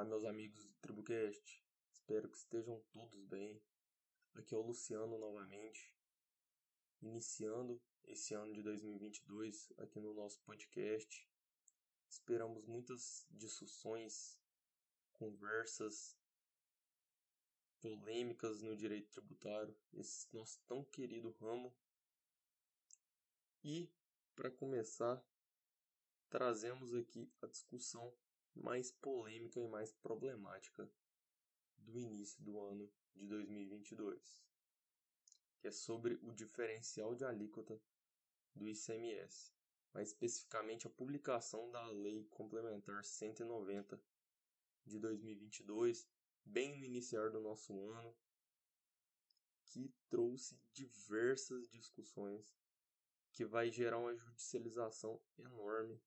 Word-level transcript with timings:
Olá, 0.00 0.08
meus 0.08 0.24
amigos 0.24 0.64
do 0.64 0.72
TribuCast. 0.80 1.62
Espero 1.92 2.26
que 2.26 2.38
estejam 2.38 2.80
todos 2.90 3.22
bem. 3.26 3.62
Aqui 4.32 4.54
é 4.54 4.56
o 4.56 4.62
Luciano 4.62 5.18
novamente, 5.18 5.94
iniciando 7.02 7.78
esse 8.04 8.32
ano 8.32 8.54
de 8.54 8.62
2022 8.62 9.70
aqui 9.76 10.00
no 10.00 10.14
nosso 10.14 10.40
podcast. 10.40 11.28
Esperamos 12.08 12.64
muitas 12.64 13.26
discussões, 13.30 14.40
conversas, 15.12 16.16
polêmicas 17.82 18.62
no 18.62 18.74
direito 18.74 19.10
tributário, 19.10 19.76
esse 19.92 20.34
nosso 20.34 20.62
tão 20.66 20.82
querido 20.82 21.30
ramo. 21.32 21.76
E, 23.62 23.92
para 24.34 24.50
começar, 24.50 25.22
trazemos 26.30 26.94
aqui 26.94 27.30
a 27.42 27.46
discussão 27.46 28.10
mais 28.54 28.90
polêmica 28.92 29.60
e 29.60 29.68
mais 29.68 29.92
problemática 29.92 30.90
do 31.78 31.98
início 31.98 32.42
do 32.42 32.60
ano 32.60 32.90
de 33.14 33.26
2022, 33.26 34.44
que 35.60 35.68
é 35.68 35.70
sobre 35.70 36.14
o 36.22 36.32
diferencial 36.32 37.14
de 37.14 37.24
alíquota 37.24 37.80
do 38.54 38.68
ICMS, 38.68 39.52
mais 39.92 40.08
especificamente 40.08 40.86
a 40.86 40.90
publicação 40.90 41.70
da 41.70 41.86
Lei 41.88 42.24
Complementar 42.30 43.04
190 43.04 44.00
de 44.84 44.98
2022, 44.98 46.08
bem 46.44 46.78
no 46.78 46.84
iniciar 46.84 47.30
do 47.30 47.40
nosso 47.40 47.78
ano, 47.90 48.16
que 49.66 49.92
trouxe 50.08 50.60
diversas 50.72 51.68
discussões 51.68 52.56
que 53.32 53.44
vai 53.44 53.70
gerar 53.70 53.98
uma 53.98 54.14
judicialização 54.14 55.20
enorme 55.38 56.00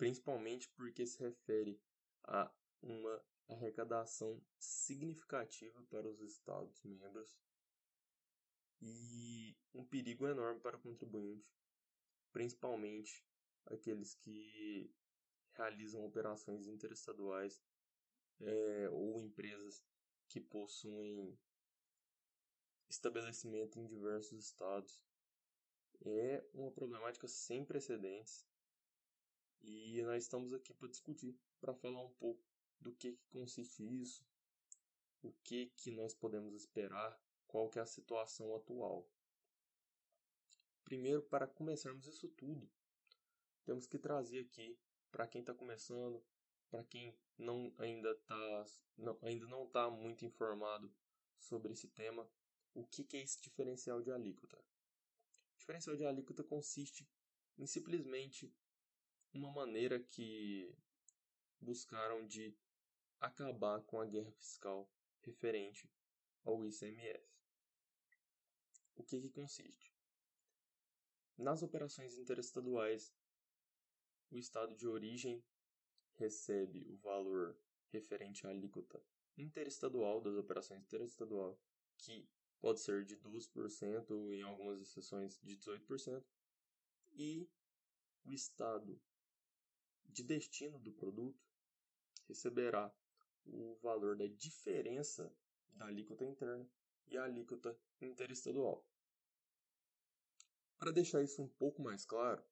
principalmente 0.00 0.66
porque 0.70 1.06
se 1.06 1.18
refere 1.18 1.78
a 2.24 2.50
uma 2.80 3.22
arrecadação 3.46 4.42
significativa 4.58 5.82
para 5.90 6.08
os 6.08 6.22
Estados-membros 6.22 7.38
e 8.80 9.54
um 9.74 9.84
perigo 9.84 10.26
enorme 10.26 10.58
para 10.58 10.78
o 10.78 10.80
contribuinte, 10.80 11.54
principalmente 12.32 13.22
aqueles 13.66 14.14
que 14.14 14.90
realizam 15.52 16.02
operações 16.06 16.66
interestaduais 16.66 17.62
é, 18.40 18.88
ou 18.88 19.20
empresas 19.20 19.84
que 20.28 20.40
possuem 20.40 21.38
estabelecimento 22.88 23.78
em 23.78 23.86
diversos 23.86 24.46
estados. 24.46 24.98
É 26.00 26.42
uma 26.54 26.70
problemática 26.70 27.28
sem 27.28 27.66
precedentes 27.66 28.48
e 29.62 30.02
nós 30.02 30.24
estamos 30.24 30.52
aqui 30.52 30.72
para 30.74 30.88
discutir, 30.88 31.38
para 31.60 31.74
falar 31.74 32.02
um 32.02 32.10
pouco 32.14 32.42
do 32.80 32.92
que, 32.92 33.12
que 33.12 33.28
consiste 33.28 33.82
isso, 33.82 34.24
o 35.22 35.32
que, 35.44 35.66
que 35.76 35.90
nós 35.90 36.14
podemos 36.14 36.54
esperar, 36.54 37.20
qual 37.46 37.68
que 37.68 37.78
é 37.78 37.82
a 37.82 37.86
situação 37.86 38.54
atual. 38.54 39.06
Primeiro, 40.84 41.22
para 41.22 41.46
começarmos 41.46 42.06
isso 42.06 42.28
tudo, 42.28 42.68
temos 43.64 43.86
que 43.86 43.98
trazer 43.98 44.40
aqui 44.40 44.78
para 45.10 45.26
quem 45.26 45.40
está 45.40 45.54
começando, 45.54 46.24
para 46.70 46.84
quem 46.84 47.14
não 47.36 47.72
ainda 47.78 48.14
tá, 48.14 48.66
não, 48.96 49.18
ainda 49.22 49.46
não 49.46 49.64
está 49.64 49.90
muito 49.90 50.24
informado 50.24 50.92
sobre 51.38 51.72
esse 51.72 51.88
tema, 51.88 52.28
o 52.74 52.86
que, 52.86 53.04
que 53.04 53.16
é 53.16 53.22
esse 53.22 53.40
diferencial 53.40 54.00
de 54.00 54.10
alíquota. 54.10 54.56
O 55.54 55.58
diferencial 55.58 55.96
de 55.96 56.04
alíquota 56.04 56.42
consiste 56.44 57.08
em 57.58 57.66
simplesmente 57.66 58.54
uma 59.32 59.50
maneira 59.50 60.00
que 60.00 60.74
buscaram 61.60 62.26
de 62.26 62.56
acabar 63.20 63.82
com 63.82 64.00
a 64.00 64.06
guerra 64.06 64.30
fiscal 64.32 64.90
referente 65.20 65.90
ao 66.44 66.64
ICMS. 66.64 67.30
O 68.96 69.02
que, 69.02 69.20
que 69.20 69.30
consiste? 69.30 69.92
Nas 71.36 71.62
operações 71.62 72.18
interestaduais, 72.18 73.14
o 74.30 74.38
estado 74.38 74.74
de 74.74 74.86
origem 74.86 75.42
recebe 76.16 76.84
o 76.88 76.96
valor 76.96 77.56
referente 77.88 78.46
à 78.46 78.50
alíquota 78.50 79.02
interestadual 79.36 80.20
das 80.20 80.34
operações 80.34 80.82
interestaduais, 80.82 81.58
que 81.96 82.28
pode 82.60 82.80
ser 82.80 83.04
de 83.04 83.16
12% 83.16 84.10
ou 84.10 84.34
em 84.34 84.42
algumas 84.42 84.80
exceções 84.80 85.40
de 85.40 85.56
18%, 85.56 86.22
e 87.12 87.48
o 88.24 88.32
estado 88.32 89.00
de 90.12 90.22
destino 90.22 90.78
do 90.78 90.92
produto 90.92 91.40
receberá 92.26 92.92
o 93.46 93.76
valor 93.82 94.16
da 94.16 94.26
diferença 94.26 95.32
da 95.72 95.86
alíquota 95.86 96.24
interna 96.24 96.68
e 97.08 97.16
a 97.16 97.24
alíquota 97.24 97.76
interestadual. 98.00 98.84
Para 100.78 100.92
deixar 100.92 101.22
isso 101.22 101.42
um 101.42 101.48
pouco 101.48 101.82
mais 101.82 102.04
claro, 102.04 102.42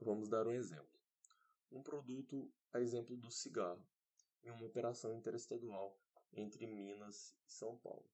vamos 0.00 0.28
dar 0.28 0.46
um 0.46 0.52
exemplo. 0.52 0.98
Um 1.70 1.82
produto, 1.82 2.52
a 2.72 2.80
exemplo 2.80 3.16
do 3.16 3.30
cigarro, 3.30 3.86
em 4.42 4.50
uma 4.50 4.66
operação 4.66 5.14
interestadual 5.14 5.98
entre 6.32 6.66
Minas 6.66 7.34
e 7.46 7.52
São 7.52 7.76
Paulo. 7.78 8.08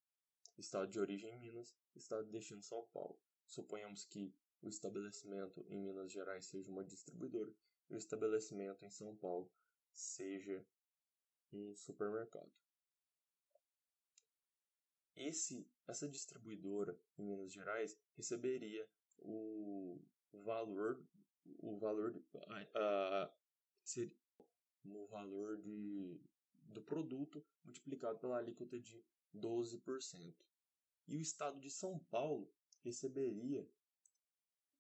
Estado 0.59 0.91
de 0.91 1.01
origem 1.01 1.39
Minas, 1.39 1.75
estado 1.95 2.25
de 2.25 2.33
destino 2.33 2.63
São 2.63 2.87
Paulo. 2.93 3.19
Suponhamos 3.47 4.05
que 4.05 4.35
o 4.61 4.69
estabelecimento 4.69 5.65
em 5.69 5.81
Minas 5.81 6.13
Gerais 6.13 6.47
seja 6.47 6.71
uma 6.71 6.85
distribuidora 6.85 7.53
o 7.89 7.97
estabelecimento 7.97 8.85
em 8.85 8.91
São 8.91 9.17
Paulo 9.17 9.51
seja 9.93 10.65
um 11.53 11.75
supermercado. 11.77 12.51
Esse, 15.15 15.71
essa 15.87 16.09
distribuidora 16.09 16.99
em 17.19 17.25
Minas 17.25 17.53
Gerais 17.53 17.97
receberia 18.17 18.89
o 19.19 20.01
valor 20.33 21.05
o 21.59 21.77
valor 21.77 22.15
a, 22.75 23.25
a, 23.25 23.35
seria 23.83 24.17
valor 25.13 25.61
de, 25.61 26.19
do 26.65 26.83
produto 26.83 27.45
multiplicado 27.65 28.19
pela 28.19 28.39
alíquota 28.39 28.79
de 28.81 29.05
12%. 29.35 30.35
E 31.07 31.17
o 31.17 31.21
estado 31.21 31.61
de 31.61 31.71
São 31.71 31.99
Paulo 32.11 32.51
receberia 32.83 33.69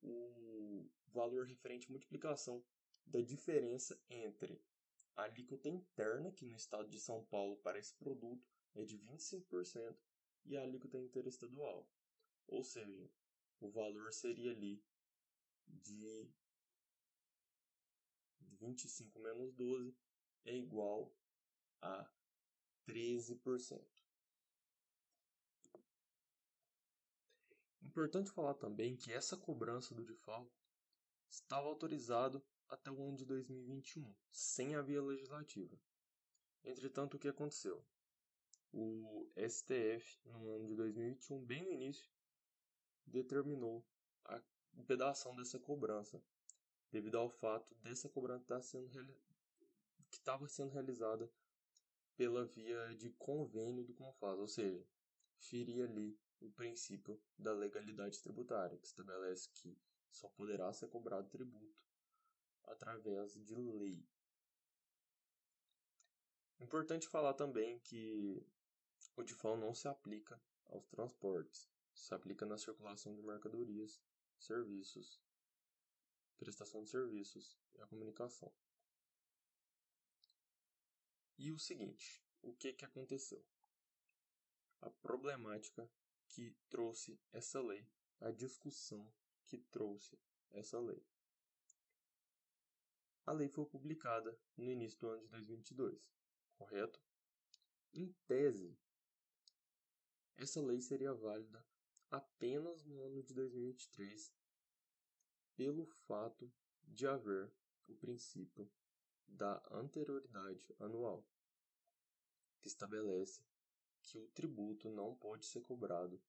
o 0.01 0.89
valor 1.09 1.47
referente 1.47 1.87
à 1.87 1.91
multiplicação 1.91 2.65
da 3.07 3.21
diferença 3.21 4.01
entre 4.09 4.63
a 5.17 5.23
alíquota 5.25 5.69
interna, 5.69 6.33
que 6.33 6.45
no 6.45 6.57
estado 6.57 6.89
de 6.89 7.01
São 7.01 7.25
Paulo 7.25 7.57
para 7.59 7.79
esse 7.79 7.95
produto 7.95 8.47
é 8.75 8.85
de 8.85 8.99
25%, 8.99 9.97
e 10.45 10.57
a 10.57 10.63
alíquota 10.63 10.99
interestadual. 10.99 11.89
Ou 12.49 12.65
seja, 12.65 13.11
o 13.61 13.71
valor 13.71 14.13
seria 14.13 14.51
ali 14.51 14.83
de 15.67 16.29
25 18.59 19.19
menos 19.19 19.53
12 19.55 19.97
é 20.45 20.57
igual 20.57 21.15
a 21.81 22.09
13%. 22.87 23.84
Importante 27.83 28.31
falar 28.31 28.55
também 28.55 28.97
que 28.97 29.13
essa 29.13 29.37
cobrança 29.37 29.95
do 29.95 30.05
DIFAL 30.05 30.51
estava 31.29 31.69
autorizado 31.69 32.43
até 32.72 32.91
o 32.91 33.03
ano 33.06 33.16
de 33.19 33.27
2021, 33.27 34.15
sem 34.31 34.75
a 34.75 34.81
via 34.81 35.03
legislativa. 35.03 35.78
Entretanto, 36.65 37.15
o 37.15 37.19
que 37.19 37.28
aconteceu? 37.28 37.84
O 38.72 39.31
STF, 39.37 40.19
no 40.24 40.51
ano 40.54 40.66
de 40.66 40.74
2021, 40.77 41.45
bem 41.45 41.63
no 41.63 41.71
início, 41.71 42.10
determinou 43.07 43.84
a 44.24 44.41
impedação 44.74 45.36
dessa 45.36 45.59
cobrança, 45.59 46.22
devido 46.91 47.19
ao 47.19 47.28
fato 47.28 47.74
dessa 47.83 48.09
cobrança 48.09 48.45
estar 48.45 48.63
sendo 48.63 48.91
que 50.09 50.16
estava 50.16 50.48
sendo 50.48 50.71
realizada 50.71 51.30
pela 52.16 52.47
via 52.47 52.95
de 52.95 53.10
convênio 53.10 53.84
do 53.84 53.92
Confas, 53.95 54.39
ou 54.39 54.48
seja, 54.48 54.83
feria 55.36 55.84
ali 55.84 56.19
o 56.41 56.51
princípio 56.51 57.21
da 57.36 57.53
legalidade 57.53 58.21
tributária, 58.22 58.78
que 58.78 58.86
estabelece 58.86 59.51
que 59.51 59.77
só 60.10 60.28
poderá 60.28 60.72
ser 60.72 60.89
cobrado 60.89 61.28
tributo 61.28 61.83
através 62.64 63.34
de 63.34 63.54
lei. 63.54 64.04
Importante 66.60 67.09
falar 67.09 67.34
também 67.34 67.80
que 67.80 68.47
o 69.16 69.22
DIFAL 69.22 69.56
não 69.56 69.74
se 69.74 69.88
aplica 69.88 70.41
aos 70.66 70.86
transportes, 70.86 71.68
se 71.94 72.14
aplica 72.14 72.47
na 72.47 72.56
circulação 72.56 73.14
de 73.14 73.22
mercadorias, 73.22 74.00
serviços, 74.38 75.20
prestação 76.38 76.82
de 76.82 76.91
serviços 76.91 77.59
e 77.74 77.80
a 77.80 77.86
comunicação. 77.86 78.53
E 81.38 81.50
o 81.50 81.59
seguinte, 81.59 82.22
o 82.41 82.54
que, 82.54 82.72
que 82.72 82.84
aconteceu? 82.84 83.44
A 84.80 84.91
problemática 84.91 85.91
que 86.28 86.56
trouxe 86.68 87.20
essa 87.32 87.60
lei, 87.60 87.86
a 88.20 88.30
discussão 88.30 89.12
que 89.47 89.59
trouxe 89.59 90.18
essa 90.50 90.78
lei. 90.78 91.04
A 93.24 93.33
lei 93.33 93.48
foi 93.48 93.65
publicada 93.66 94.39
no 94.57 94.71
início 94.71 94.98
do 94.98 95.09
ano 95.09 95.22
de 95.22 95.28
2022, 95.28 96.10
correto? 96.57 97.01
Em 97.95 98.13
tese, 98.27 98.77
essa 100.36 100.60
lei 100.60 100.80
seria 100.80 101.15
válida 101.15 101.65
apenas 102.10 102.84
no 102.84 103.03
ano 103.03 103.22
de 103.22 103.33
2023 103.33 104.33
pelo 105.54 105.86
fato 106.07 106.53
de 106.83 107.07
haver 107.07 107.53
o 107.86 107.95
princípio 107.95 108.71
da 109.27 109.63
anterioridade 109.71 110.74
anual, 110.78 111.24
que 112.60 112.69
estabelece 112.69 113.42
que 114.03 114.19
o 114.19 114.28
tributo 114.28 114.91
não 114.91 115.15
pode 115.15 115.47
ser 115.47 115.60
cobrado 115.60 116.21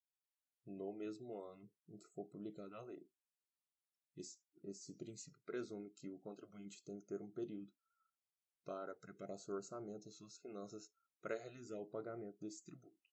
no 0.66 0.94
mesmo 0.94 1.42
ano 1.42 1.70
em 1.88 1.98
que 1.98 2.10
for 2.10 2.26
publicada 2.26 2.78
a 2.78 2.82
lei. 2.82 3.10
Esse, 4.16 4.38
esse 4.64 4.94
princípio 4.94 5.42
presume 5.46 5.90
que 5.90 6.10
o 6.10 6.20
contribuinte 6.20 6.84
tem 6.84 7.00
que 7.00 7.08
ter 7.08 7.22
um 7.22 7.32
período 7.32 7.72
para 8.64 8.96
preparar 8.96 9.40
seu 9.40 9.56
orçamento 9.56 10.08
e 10.08 10.12
suas 10.12 10.38
finanças 10.38 10.90
para 11.22 11.38
realizar 11.38 11.80
o 11.80 11.86
pagamento 11.86 12.40
desse 12.40 12.64
tributo. 12.64 13.04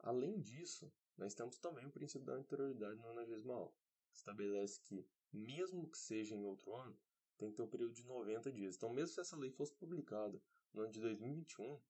Além 0.00 0.40
disso, 0.40 0.92
nós 1.16 1.34
temos 1.34 1.58
também 1.58 1.86
o 1.86 1.90
princípio 1.90 2.26
da 2.26 2.34
anterioridade 2.34 3.00
nonagesmal, 3.00 3.74
que 4.10 4.16
estabelece 4.16 4.80
que, 4.82 5.06
mesmo 5.32 5.88
que 5.90 5.98
seja 5.98 6.34
em 6.34 6.44
outro 6.44 6.74
ano, 6.74 6.98
tem 7.36 7.50
que 7.50 7.56
ter 7.56 7.62
um 7.62 7.68
período 7.68 7.94
de 7.94 8.04
90 8.04 8.52
dias. 8.52 8.76
Então, 8.76 8.92
mesmo 8.92 9.14
se 9.14 9.20
essa 9.20 9.36
lei 9.36 9.50
fosse 9.50 9.74
publicada 9.74 10.40
no 10.72 10.82
ano 10.82 10.92
de 10.92 11.00
2021, 11.00 11.80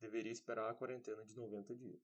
deveria 0.00 0.32
esperar 0.32 0.70
a 0.70 0.74
quarentena 0.74 1.24
de 1.24 1.34
90 1.34 1.74
dias. 1.76 2.02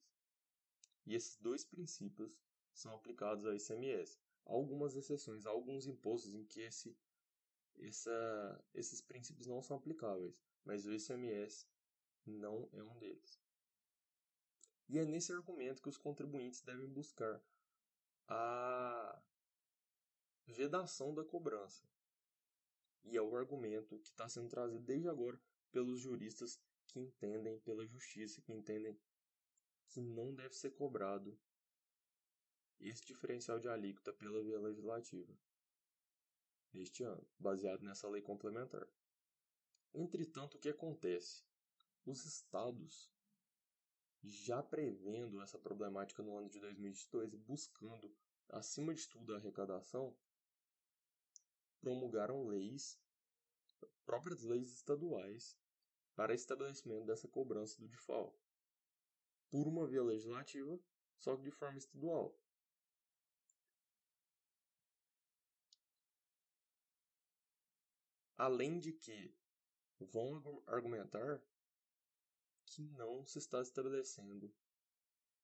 E 1.06 1.14
esses 1.14 1.36
dois 1.36 1.64
princípios 1.64 2.38
são 2.78 2.94
aplicados 2.94 3.44
ao 3.44 3.54
ICMS. 3.54 4.18
Há 4.46 4.52
algumas 4.52 4.94
exceções, 4.94 5.46
há 5.46 5.50
alguns 5.50 5.86
impostos 5.86 6.32
em 6.34 6.44
que 6.44 6.60
esse, 6.60 6.96
essa, 7.80 8.64
esses 8.74 9.00
princípios 9.00 9.46
não 9.46 9.60
são 9.62 9.76
aplicáveis, 9.76 10.34
mas 10.64 10.86
o 10.86 10.92
ICMS 10.92 11.66
não 12.24 12.68
é 12.72 12.82
um 12.82 12.98
deles. 12.98 13.40
E 14.88 14.98
é 14.98 15.04
nesse 15.04 15.32
argumento 15.32 15.82
que 15.82 15.88
os 15.88 15.98
contribuintes 15.98 16.62
devem 16.62 16.88
buscar 16.88 17.42
a 18.26 19.22
vedação 20.46 21.14
da 21.14 21.24
cobrança. 21.24 21.86
E 23.04 23.16
é 23.16 23.22
o 23.22 23.36
argumento 23.36 23.98
que 23.98 24.08
está 24.08 24.28
sendo 24.28 24.48
trazido 24.48 24.82
desde 24.82 25.08
agora 25.08 25.38
pelos 25.70 26.00
juristas 26.00 26.60
que 26.86 27.00
entendem 27.00 27.60
pela 27.60 27.86
justiça, 27.86 28.40
que 28.40 28.52
entendem 28.52 28.98
que 29.88 30.00
não 30.00 30.34
deve 30.34 30.54
ser 30.54 30.70
cobrado 30.70 31.38
esse 32.80 33.04
diferencial 33.04 33.58
de 33.58 33.68
alíquota 33.68 34.12
pela 34.12 34.42
via 34.42 34.58
legislativa 34.58 35.36
este 36.74 37.02
ano, 37.02 37.26
baseado 37.38 37.82
nessa 37.82 38.08
lei 38.08 38.22
complementar. 38.22 38.86
Entretanto, 39.94 40.56
o 40.56 40.60
que 40.60 40.68
acontece? 40.68 41.42
Os 42.04 42.24
estados, 42.24 43.10
já 44.22 44.62
prevendo 44.62 45.40
essa 45.40 45.58
problemática 45.58 46.22
no 46.22 46.36
ano 46.36 46.48
de 46.48 46.60
2022 46.60 47.32
e 47.32 47.36
buscando, 47.38 48.14
acima 48.48 48.94
de 48.94 49.08
tudo, 49.08 49.34
a 49.34 49.38
arrecadação, 49.38 50.16
promulgaram 51.80 52.46
leis, 52.46 53.00
próprias 54.04 54.42
leis 54.42 54.72
estaduais, 54.72 55.56
para 56.14 56.34
estabelecimento 56.34 57.06
dessa 57.06 57.28
cobrança 57.28 57.78
do 57.78 57.88
default, 57.88 58.36
por 59.50 59.66
uma 59.68 59.86
via 59.86 60.02
legislativa, 60.02 60.78
só 61.16 61.36
que 61.36 61.44
de 61.44 61.50
forma 61.50 61.78
estadual. 61.78 62.36
Além 68.38 68.78
de 68.78 68.92
que 68.92 69.34
vão 69.98 70.62
argumentar 70.68 71.42
que 72.64 72.82
não 72.90 73.26
se 73.26 73.38
está 73.38 73.60
estabelecendo 73.60 74.54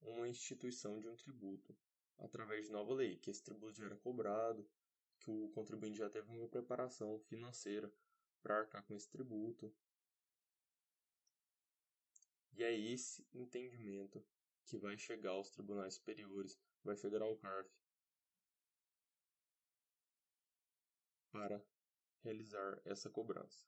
uma 0.00 0.28
instituição 0.28 1.00
de 1.00 1.08
um 1.08 1.16
tributo 1.16 1.76
através 2.18 2.66
de 2.66 2.70
nova 2.70 2.94
lei, 2.94 3.16
que 3.16 3.30
esse 3.30 3.42
tributo 3.42 3.76
já 3.76 3.86
era 3.86 3.96
cobrado, 3.96 4.64
que 5.18 5.28
o 5.28 5.48
contribuinte 5.48 5.98
já 5.98 6.08
teve 6.08 6.30
uma 6.30 6.46
preparação 6.46 7.18
financeira 7.18 7.92
para 8.40 8.60
arcar 8.60 8.84
com 8.84 8.94
esse 8.94 9.08
tributo. 9.08 9.74
E 12.52 12.62
é 12.62 12.72
esse 12.78 13.26
entendimento 13.34 14.24
que 14.66 14.78
vai 14.78 14.96
chegar 14.96 15.30
aos 15.30 15.50
tribunais 15.50 15.94
superiores, 15.94 16.56
vai 16.84 16.96
chegar 16.96 17.22
ao 17.22 17.36
CARF 17.38 17.68
para 21.32 21.60
realizar 22.24 22.80
essa 22.84 23.10
cobrança. 23.10 23.64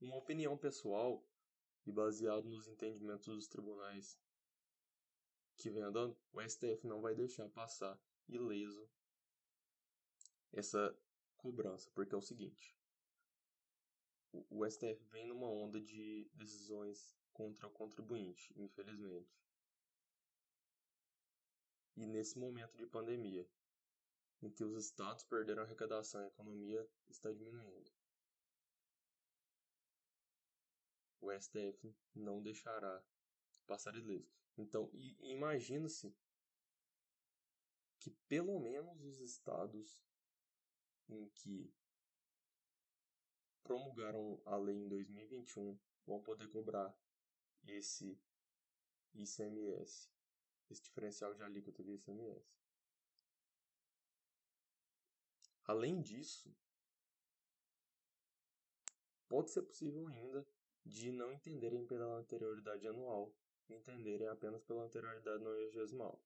Uma 0.00 0.16
opinião 0.16 0.56
pessoal 0.56 1.24
e 1.84 1.92
baseado 1.92 2.48
nos 2.48 2.66
entendimentos 2.66 3.26
dos 3.26 3.46
tribunais 3.46 4.18
que 5.56 5.70
vem 5.70 5.82
andando, 5.82 6.16
o 6.32 6.40
STF 6.40 6.86
não 6.86 7.00
vai 7.00 7.14
deixar 7.14 7.48
passar 7.50 8.00
ileso 8.28 8.88
essa 10.52 10.96
cobrança, 11.36 11.90
porque 11.94 12.14
é 12.14 12.18
o 12.18 12.22
seguinte: 12.22 12.76
o, 14.32 14.64
STF 14.66 15.02
vem 15.10 15.26
numa 15.26 15.48
onda 15.48 15.80
de 15.80 16.30
decisões 16.34 17.16
contra 17.32 17.66
o 17.66 17.72
contribuinte, 17.72 18.52
infelizmente. 18.56 19.42
E 21.96 22.06
nesse 22.06 22.38
momento 22.38 22.76
de 22.76 22.86
pandemia, 22.86 23.48
em 24.42 24.50
que 24.50 24.64
os 24.64 24.76
estados 24.84 25.24
perderam 25.24 25.62
arrecadação 25.62 26.20
e 26.20 26.24
a 26.24 26.28
economia 26.28 26.88
está 27.08 27.32
diminuindo. 27.32 27.90
O 31.20 31.32
STF 31.32 31.94
não 32.14 32.40
deixará 32.40 33.04
passar 33.66 33.94
ileso. 33.96 34.32
Então, 34.56 34.90
imagina-se 35.20 36.14
que 37.98 38.10
pelo 38.28 38.58
menos 38.60 39.02
os 39.02 39.20
estados 39.20 40.02
em 41.08 41.28
que 41.30 41.72
promulgaram 43.62 44.40
a 44.46 44.56
lei 44.56 44.76
em 44.76 44.88
2021 44.88 45.78
vão 46.06 46.22
poder 46.22 46.48
cobrar 46.48 46.96
esse 47.66 48.18
ICMS, 49.14 50.08
esse 50.70 50.82
diferencial 50.82 51.34
de 51.34 51.42
alíquota 51.42 51.82
de 51.82 51.92
ICMS. 51.92 52.58
Além 55.68 56.00
disso, 56.00 56.50
pode 59.28 59.50
ser 59.50 59.60
possível 59.60 60.06
ainda 60.06 60.48
de 60.82 61.12
não 61.12 61.30
entenderem 61.30 61.86
pela 61.86 62.06
anterioridade 62.16 62.88
anual, 62.88 63.36
entenderem 63.68 64.28
apenas 64.28 64.64
pela 64.64 64.84
anterioridade 64.84 65.44
nonagesmal. 65.44 66.18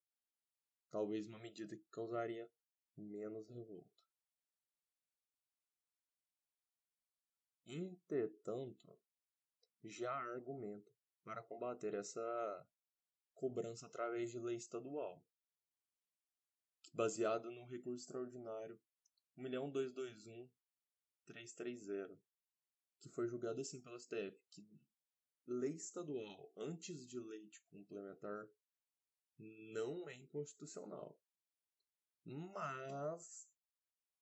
Talvez 0.93 1.27
uma 1.27 1.41
medida 1.41 1.77
que 1.77 1.91
causaria 1.91 2.49
menos 2.97 3.49
revolta. 3.49 3.91
Entretanto, 7.67 8.97
já 9.83 10.13
há 10.13 10.35
argumento 10.35 10.93
para 11.25 11.43
combater 11.43 11.95
essa 11.95 12.67
cobrança 13.35 13.87
através 13.87 14.31
de 14.31 14.39
lei 14.39 14.55
estadual, 14.55 15.21
baseado 16.93 17.51
no 17.51 17.65
recurso 17.65 18.05
extraordinário 18.05 18.81
1.221.330, 19.39 22.19
que 23.01 23.09
foi 23.09 23.27
julgado 23.27 23.61
assim 23.61 23.81
pela 23.81 23.99
STF, 23.99 24.39
que 24.51 24.65
lei 25.47 25.75
estadual 25.75 26.53
antes 26.57 27.07
de 27.07 27.19
lei 27.19 27.49
de 27.49 27.61
complementar 27.63 28.49
não 29.39 30.09
é 30.09 30.15
inconstitucional, 30.15 31.19
mas 32.25 33.49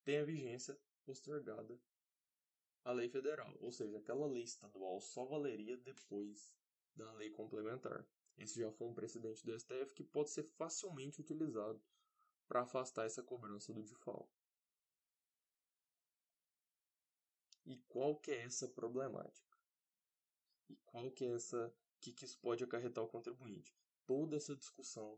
tem 0.05 0.19
a 0.19 0.25
vigência 0.25 0.79
postergada 1.05 1.79
à 2.85 2.93
lei 2.93 3.09
federal, 3.09 3.55
ou 3.61 3.71
seja, 3.71 3.99
aquela 3.99 4.27
lei 4.27 4.45
estadual 4.45 5.01
só 5.01 5.25
valeria 5.25 5.77
depois 5.77 6.53
da 6.95 7.13
lei 7.13 7.31
complementar. 7.31 8.07
Esse 8.39 8.61
já 8.61 8.73
foi 8.73 8.89
um 8.89 8.95
precedente 8.95 9.45
do 9.45 9.59
STF 9.59 9.93
que 9.95 10.03
pode 10.03 10.31
ser 10.31 10.45
facilmente 10.45 11.21
utilizado 11.21 11.81
para 12.49 12.63
afastar 12.63 13.05
essa 13.05 13.23
cobrança 13.23 13.73
do 13.73 13.83
default. 13.83 14.31
E 17.71 17.79
qual 17.89 18.17
que 18.17 18.33
é 18.33 18.43
essa 18.43 18.67
problemática? 18.67 19.57
E 20.69 20.75
qual 20.85 21.09
que 21.13 21.25
é 21.25 21.29
essa 21.37 21.73
que, 22.01 22.13
que 22.13 22.25
isso 22.25 22.37
pode 22.41 22.65
acarretar 22.65 23.01
ao 23.01 23.09
contribuinte? 23.09 23.73
Toda 24.05 24.37
essa 24.37 24.57
discussão, 24.57 25.17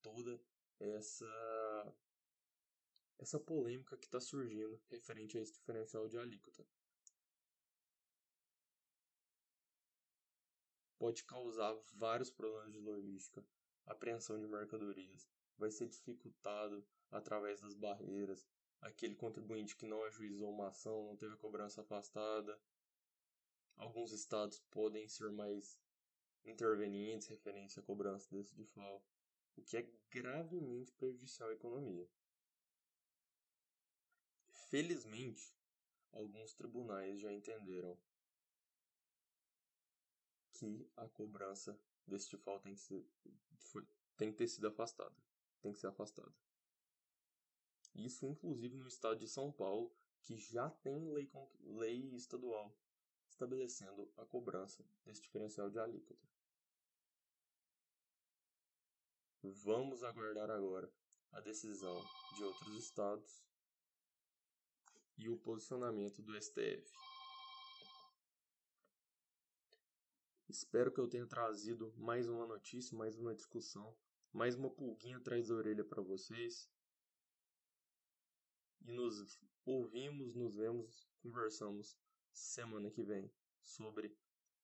toda 0.00 0.40
essa 0.78 1.26
essa 3.18 3.40
polêmica 3.40 3.98
que 3.98 4.06
está 4.06 4.20
surgindo 4.20 4.80
referente 4.88 5.36
a 5.36 5.40
esse 5.40 5.54
diferencial 5.54 6.08
de 6.08 6.16
alíquota. 6.16 6.64
Pode 10.96 11.24
causar 11.24 11.76
vários 11.92 12.30
problemas 12.30 12.72
de 12.72 12.78
logística, 12.78 13.44
apreensão 13.84 14.38
de 14.38 14.46
mercadorias, 14.46 15.28
vai 15.58 15.72
ser 15.72 15.88
dificultado 15.88 16.86
através 17.10 17.60
das 17.60 17.74
barreiras. 17.74 18.46
Aquele 18.80 19.14
contribuinte 19.14 19.76
que 19.76 19.86
não 19.86 20.02
ajuizou 20.04 20.50
uma 20.50 20.68
ação, 20.68 21.06
não 21.06 21.16
teve 21.16 21.34
a 21.34 21.38
cobrança 21.38 21.82
afastada. 21.82 22.58
Alguns 23.76 24.12
estados 24.12 24.60
podem 24.70 25.08
ser 25.08 25.30
mais 25.30 25.78
intervenientes 26.44 27.28
referente 27.28 27.78
à 27.78 27.82
cobrança 27.82 28.28
desse 28.30 28.54
default, 28.54 29.04
o 29.56 29.62
que 29.62 29.76
é 29.76 29.90
gravemente 30.10 30.92
prejudicial 30.92 31.50
à 31.50 31.52
economia. 31.52 32.08
Felizmente, 34.70 35.54
alguns 36.12 36.54
tribunais 36.54 37.20
já 37.20 37.32
entenderam 37.32 37.98
que 40.52 40.88
a 40.96 41.08
cobrança 41.08 41.78
desse 42.06 42.30
default 42.30 42.62
tem 42.62 42.74
que, 42.74 42.80
ser, 42.80 43.06
tem 44.16 44.30
que 44.30 44.38
ter 44.38 44.48
sido 44.48 44.68
afastada. 44.68 45.16
Tem 45.60 45.72
que 45.72 45.78
ser 45.78 45.88
afastada. 45.88 46.32
Isso, 47.94 48.26
inclusive, 48.26 48.76
no 48.76 48.88
estado 48.88 49.18
de 49.18 49.28
São 49.28 49.50
Paulo, 49.52 49.92
que 50.22 50.36
já 50.36 50.70
tem 50.70 51.10
lei, 51.12 51.30
lei 51.60 52.14
estadual 52.14 52.74
estabelecendo 53.28 54.12
a 54.16 54.24
cobrança 54.26 54.84
desse 55.04 55.22
diferencial 55.22 55.70
de 55.70 55.78
alíquota. 55.78 56.28
Vamos 59.42 60.02
aguardar 60.02 60.50
agora 60.50 60.92
a 61.32 61.40
decisão 61.40 61.96
de 62.36 62.44
outros 62.44 62.76
estados 62.76 63.42
e 65.16 65.28
o 65.28 65.38
posicionamento 65.38 66.22
do 66.22 66.34
STF. 66.40 66.92
Espero 70.48 70.92
que 70.92 71.00
eu 71.00 71.08
tenha 71.08 71.26
trazido 71.26 71.94
mais 71.96 72.28
uma 72.28 72.46
notícia, 72.46 72.96
mais 72.98 73.16
uma 73.16 73.34
discussão, 73.34 73.96
mais 74.32 74.56
uma 74.56 74.68
pulguinha 74.68 75.16
atrás 75.16 75.48
da 75.48 75.54
orelha 75.54 75.84
para 75.84 76.02
vocês. 76.02 76.68
E 78.82 78.92
nos 78.92 79.38
ouvimos, 79.64 80.34
nos 80.34 80.56
vemos, 80.56 81.08
conversamos 81.22 81.96
semana 82.32 82.90
que 82.90 83.02
vem 83.02 83.30
sobre 83.60 84.16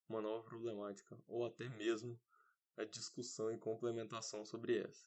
uma 0.09 0.21
nova 0.21 0.43
problemática 0.43 1.19
ou 1.27 1.45
até 1.45 1.69
mesmo 1.71 2.19
a 2.77 2.85
discussão 2.85 3.51
e 3.51 3.59
complementação 3.59 4.45
sobre 4.45 4.79
essa. 4.79 5.07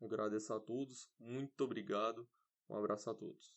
agradeço 0.00 0.52
a 0.52 0.60
todos, 0.60 1.10
muito 1.18 1.60
obrigado, 1.62 2.28
um 2.68 2.76
abraço 2.76 3.10
a 3.10 3.14
todos. 3.14 3.56